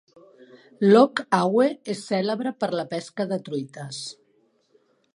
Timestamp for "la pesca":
2.81-3.31